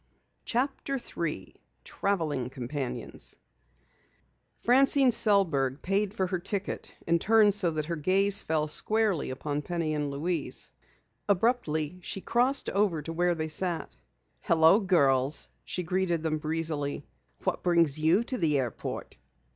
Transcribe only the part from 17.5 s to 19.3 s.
brings you to the airport?"